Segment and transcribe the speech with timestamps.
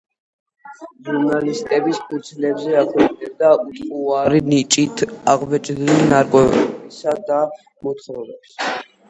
[1.07, 7.39] ჟურნალების ფურცლებზე აქვეყნებდა უტყუარი ნიჭით აღბეჭდილ ნარკვევებსა და
[7.85, 8.59] მოთხრობებს.